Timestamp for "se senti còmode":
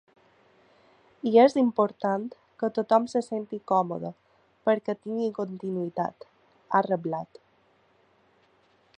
3.11-4.11